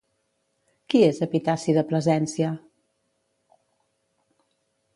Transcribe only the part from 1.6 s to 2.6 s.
de Plasència?